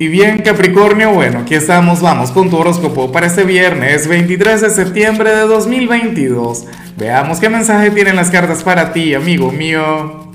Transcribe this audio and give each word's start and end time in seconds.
Y 0.00 0.06
bien, 0.06 0.38
Capricornio, 0.38 1.12
bueno, 1.12 1.40
aquí 1.40 1.56
estamos, 1.56 2.00
vamos 2.00 2.30
con 2.30 2.48
tu 2.50 2.56
horóscopo 2.56 3.10
para 3.10 3.26
este 3.26 3.42
viernes 3.42 4.06
23 4.06 4.60
de 4.60 4.70
septiembre 4.70 5.30
de 5.34 5.40
2022. 5.40 6.66
Veamos 6.96 7.40
qué 7.40 7.48
mensaje 7.48 7.90
tienen 7.90 8.14
las 8.14 8.30
cartas 8.30 8.62
para 8.62 8.92
ti, 8.92 9.14
amigo 9.14 9.50
mío. 9.50 10.30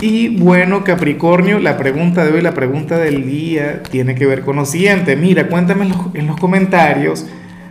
Y 0.00 0.36
bueno, 0.40 0.82
Capricornio, 0.82 1.60
la 1.60 1.76
pregunta 1.76 2.24
de 2.24 2.32
hoy, 2.32 2.40
la 2.40 2.54
pregunta 2.54 2.98
del 2.98 3.24
día, 3.24 3.84
tiene 3.84 4.16
que 4.16 4.26
ver 4.26 4.40
con 4.40 4.56
lo 4.56 4.64
siguiente. 4.64 5.14
Mira, 5.14 5.46
cuéntame 5.46 5.84
en 5.84 5.90
los, 5.90 6.00
en 6.14 6.26
los 6.26 6.36
comentarios 6.36 7.24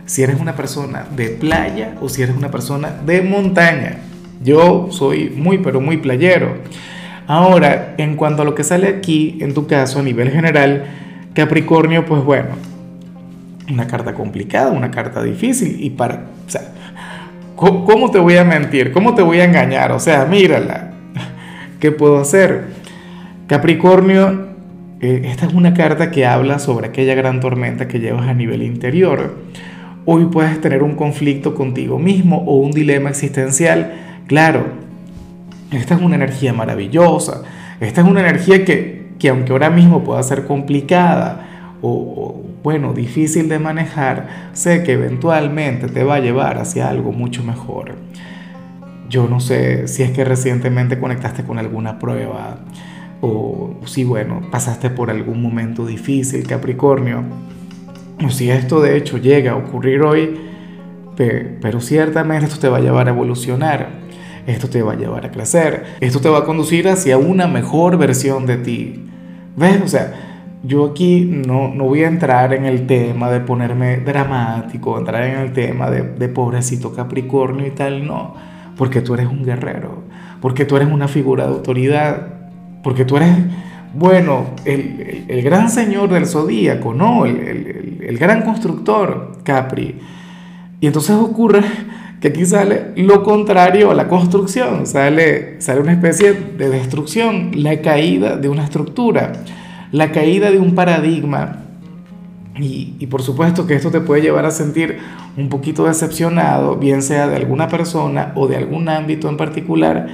si 0.06 0.22
eres 0.22 0.40
una 0.40 0.56
persona 0.56 1.04
de 1.14 1.28
playa 1.28 1.94
o 2.00 2.08
si 2.08 2.22
eres 2.22 2.34
una 2.34 2.50
persona 2.50 3.02
de 3.04 3.20
montaña. 3.20 3.98
Yo 4.42 4.88
soy 4.90 5.28
muy, 5.28 5.58
pero 5.58 5.82
muy 5.82 5.98
playero. 5.98 6.56
Ahora, 7.26 7.94
en 7.98 8.16
cuanto 8.16 8.40
a 8.40 8.44
lo 8.46 8.54
que 8.54 8.64
sale 8.64 8.88
aquí, 8.88 9.36
en 9.42 9.52
tu 9.52 9.66
caso, 9.66 9.98
a 9.98 10.02
nivel 10.02 10.30
general, 10.30 10.97
Capricornio, 11.34 12.04
pues 12.04 12.22
bueno, 12.24 12.50
una 13.70 13.86
carta 13.86 14.14
complicada, 14.14 14.70
una 14.70 14.90
carta 14.90 15.22
difícil 15.22 15.76
y 15.80 15.90
para, 15.90 16.26
o 17.56 17.84
¿cómo 17.84 18.10
te 18.10 18.18
voy 18.18 18.36
a 18.36 18.44
mentir? 18.44 18.92
¿Cómo 18.92 19.14
te 19.14 19.22
voy 19.22 19.40
a 19.40 19.44
engañar? 19.44 19.92
O 19.92 20.00
sea, 20.00 20.24
mírala, 20.24 20.92
¿qué 21.80 21.90
puedo 21.90 22.18
hacer? 22.18 22.66
Capricornio, 23.46 24.48
eh, 25.00 25.22
esta 25.24 25.46
es 25.46 25.54
una 25.54 25.74
carta 25.74 26.10
que 26.10 26.26
habla 26.26 26.58
sobre 26.58 26.88
aquella 26.88 27.14
gran 27.14 27.40
tormenta 27.40 27.88
que 27.88 28.00
llevas 28.00 28.28
a 28.28 28.34
nivel 28.34 28.62
interior. 28.62 29.36
Hoy 30.04 30.26
puedes 30.26 30.60
tener 30.60 30.82
un 30.82 30.94
conflicto 30.94 31.54
contigo 31.54 31.98
mismo 31.98 32.38
o 32.46 32.56
un 32.58 32.72
dilema 32.72 33.10
existencial. 33.10 34.22
Claro, 34.26 34.66
esta 35.70 35.94
es 35.94 36.00
una 36.00 36.16
energía 36.16 36.52
maravillosa. 36.52 37.42
Esta 37.80 38.00
es 38.00 38.06
una 38.06 38.20
energía 38.20 38.64
que 38.64 39.07
que 39.18 39.28
aunque 39.28 39.52
ahora 39.52 39.70
mismo 39.70 40.04
pueda 40.04 40.22
ser 40.22 40.46
complicada 40.46 41.74
o, 41.82 42.42
bueno, 42.62 42.92
difícil 42.92 43.48
de 43.48 43.58
manejar, 43.58 44.50
sé 44.52 44.82
que 44.82 44.92
eventualmente 44.92 45.88
te 45.88 46.04
va 46.04 46.16
a 46.16 46.20
llevar 46.20 46.58
hacia 46.58 46.88
algo 46.88 47.12
mucho 47.12 47.42
mejor. 47.42 47.94
Yo 49.08 49.28
no 49.28 49.40
sé 49.40 49.88
si 49.88 50.02
es 50.02 50.10
que 50.10 50.24
recientemente 50.24 50.98
conectaste 50.98 51.44
con 51.44 51.58
alguna 51.58 51.98
prueba 51.98 52.58
o 53.20 53.80
si, 53.86 54.04
bueno, 54.04 54.42
pasaste 54.50 54.90
por 54.90 55.10
algún 55.10 55.42
momento 55.42 55.86
difícil, 55.86 56.46
Capricornio, 56.46 57.24
o 58.24 58.30
si 58.30 58.50
esto 58.50 58.80
de 58.80 58.96
hecho 58.96 59.18
llega 59.18 59.52
a 59.52 59.56
ocurrir 59.56 60.02
hoy, 60.02 60.40
pero 61.16 61.80
ciertamente 61.80 62.46
esto 62.46 62.60
te 62.60 62.68
va 62.68 62.78
a 62.78 62.80
llevar 62.80 63.08
a 63.08 63.10
evolucionar, 63.10 63.88
esto 64.46 64.68
te 64.68 64.82
va 64.82 64.92
a 64.92 64.96
llevar 64.96 65.26
a 65.26 65.30
crecer, 65.30 65.84
esto 66.00 66.20
te 66.20 66.28
va 66.28 66.38
a 66.38 66.44
conducir 66.44 66.88
hacia 66.88 67.18
una 67.18 67.48
mejor 67.48 67.98
versión 67.98 68.46
de 68.46 68.56
ti. 68.56 69.07
¿Ves? 69.58 69.82
O 69.82 69.88
sea, 69.88 70.14
yo 70.62 70.86
aquí 70.86 71.24
no, 71.24 71.74
no 71.74 71.84
voy 71.84 72.04
a 72.04 72.08
entrar 72.08 72.52
en 72.54 72.64
el 72.64 72.86
tema 72.86 73.28
de 73.30 73.40
ponerme 73.40 73.98
dramático, 73.98 74.96
entrar 74.96 75.24
en 75.24 75.38
el 75.38 75.52
tema 75.52 75.90
de, 75.90 76.02
de 76.02 76.28
pobrecito 76.28 76.94
Capricornio 76.94 77.66
y 77.66 77.70
tal, 77.70 78.06
no, 78.06 78.34
porque 78.76 79.00
tú 79.00 79.14
eres 79.14 79.26
un 79.26 79.44
guerrero, 79.44 80.04
porque 80.40 80.64
tú 80.64 80.76
eres 80.76 80.88
una 80.88 81.08
figura 81.08 81.46
de 81.46 81.54
autoridad, 81.54 82.28
porque 82.82 83.04
tú 83.04 83.16
eres, 83.16 83.36
bueno, 83.94 84.46
el, 84.64 85.24
el, 85.28 85.42
gran 85.42 85.70
señor 85.70 86.08
del 86.08 86.26
zodíaco, 86.26 86.94
¿no? 86.94 87.26
El, 87.26 87.36
el, 87.38 87.98
el, 88.06 88.18
gran 88.18 88.42
constructor, 88.42 89.38
Capri. 89.42 89.98
Y 90.80 90.86
entonces 90.86 91.16
ocurre 91.16 91.62
que 92.20 92.28
aquí 92.28 92.44
sale 92.44 92.92
lo 92.96 93.22
contrario 93.22 93.90
a 93.90 93.94
la 93.94 94.08
construcción, 94.08 94.86
sale, 94.86 95.60
sale 95.60 95.80
una 95.80 95.92
especie 95.92 96.32
de 96.32 96.68
destrucción, 96.68 97.52
la 97.54 97.80
caída 97.80 98.36
de 98.36 98.48
una 98.48 98.64
estructura, 98.64 99.32
la 99.92 100.10
caída 100.10 100.50
de 100.50 100.58
un 100.58 100.74
paradigma. 100.74 101.64
Y, 102.60 102.96
y, 102.98 103.06
por 103.06 103.22
supuesto 103.22 103.68
que 103.68 103.74
esto 103.74 103.92
te 103.92 104.00
puede 104.00 104.20
llevar 104.20 104.44
a 104.44 104.50
sentir 104.50 104.98
un 105.36 105.48
poquito 105.48 105.84
decepcionado, 105.84 106.74
bien 106.74 107.02
sea 107.02 107.28
de 107.28 107.36
alguna 107.36 107.68
persona 107.68 108.32
o 108.34 108.48
de 108.48 108.56
algún 108.56 108.88
ámbito 108.88 109.28
en 109.28 109.36
particular, 109.36 110.08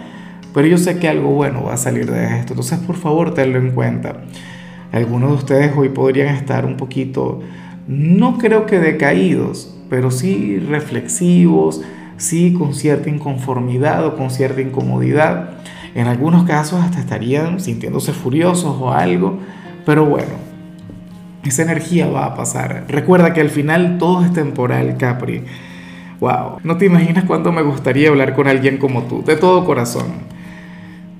pero 0.52 0.68
yo 0.68 0.76
sé 0.76 0.98
que 0.98 1.08
algo 1.08 1.30
bueno 1.30 1.64
va 1.64 1.74
a 1.74 1.78
salir 1.78 2.10
de 2.10 2.38
esto, 2.38 2.52
entonces 2.52 2.78
por 2.80 2.96
favor 2.96 3.32
tenlo 3.32 3.58
en 3.58 3.70
cuenta. 3.70 4.24
Algunos 4.92 5.30
de 5.30 5.36
ustedes 5.36 5.72
hoy 5.74 5.88
podrían 5.88 6.36
estar 6.36 6.66
un 6.66 6.76
poquito, 6.76 7.40
no 7.88 8.36
creo 8.36 8.66
que 8.66 8.78
decaídos, 8.78 9.74
pero 9.88 10.10
sí 10.10 10.58
reflexivos, 10.58 11.82
sí 12.16 12.54
con 12.54 12.74
cierta 12.74 13.10
inconformidad 13.10 14.06
o 14.06 14.16
con 14.16 14.30
cierta 14.30 14.60
incomodidad. 14.60 15.50
En 15.94 16.06
algunos 16.06 16.44
casos 16.44 16.82
hasta 16.82 17.00
estarían 17.00 17.60
sintiéndose 17.60 18.12
furiosos 18.12 18.76
o 18.80 18.92
algo, 18.92 19.38
pero 19.86 20.04
bueno, 20.04 20.32
esa 21.44 21.62
energía 21.62 22.06
va 22.08 22.26
a 22.26 22.34
pasar. 22.34 22.84
Recuerda 22.88 23.32
que 23.32 23.40
al 23.40 23.50
final 23.50 23.98
todo 23.98 24.24
es 24.24 24.32
temporal, 24.32 24.96
Capri. 24.96 25.44
Wow, 26.20 26.58
no 26.64 26.76
te 26.78 26.86
imaginas 26.86 27.24
cuánto 27.24 27.52
me 27.52 27.62
gustaría 27.62 28.08
hablar 28.08 28.34
con 28.34 28.48
alguien 28.48 28.78
como 28.78 29.02
tú, 29.02 29.22
de 29.24 29.36
todo 29.36 29.64
corazón. 29.64 30.33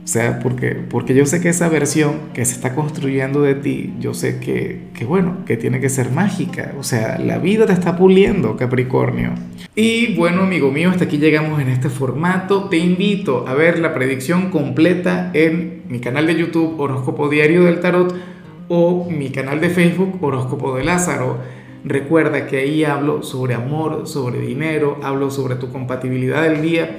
O 0.04 0.06
sea, 0.06 0.38
porque, 0.40 0.76
porque 0.90 1.14
yo 1.14 1.24
sé 1.24 1.40
que 1.40 1.48
esa 1.48 1.70
versión 1.70 2.30
que 2.34 2.44
se 2.44 2.52
está 2.52 2.74
construyendo 2.74 3.40
de 3.40 3.54
ti, 3.54 3.94
yo 4.00 4.12
sé 4.12 4.38
que, 4.38 4.82
que, 4.92 5.06
bueno, 5.06 5.38
que 5.46 5.56
tiene 5.56 5.80
que 5.80 5.88
ser 5.88 6.10
mágica. 6.10 6.74
O 6.78 6.82
sea, 6.82 7.18
la 7.18 7.38
vida 7.38 7.64
te 7.64 7.72
está 7.72 7.96
puliendo, 7.96 8.54
Capricornio. 8.58 9.30
Y 9.74 10.14
bueno, 10.14 10.42
amigo 10.42 10.70
mío, 10.70 10.90
hasta 10.90 11.04
aquí 11.04 11.16
llegamos 11.16 11.58
en 11.58 11.68
este 11.68 11.88
formato. 11.88 12.68
Te 12.68 12.76
invito 12.76 13.48
a 13.48 13.54
ver 13.54 13.78
la 13.78 13.94
predicción 13.94 14.50
completa 14.50 15.30
en 15.32 15.84
mi 15.88 16.00
canal 16.00 16.26
de 16.26 16.36
YouTube 16.36 16.78
Horóscopo 16.78 17.30
Diario 17.30 17.64
del 17.64 17.80
Tarot 17.80 18.14
o 18.68 19.08
mi 19.10 19.30
canal 19.30 19.58
de 19.62 19.70
Facebook 19.70 20.22
Horóscopo 20.22 20.76
de 20.76 20.84
Lázaro. 20.84 21.38
Recuerda 21.82 22.46
que 22.46 22.58
ahí 22.58 22.84
hablo 22.84 23.22
sobre 23.22 23.54
amor, 23.54 24.06
sobre 24.06 24.40
dinero, 24.40 24.98
hablo 25.02 25.30
sobre 25.30 25.54
tu 25.56 25.72
compatibilidad 25.72 26.42
del 26.42 26.60
día 26.60 26.98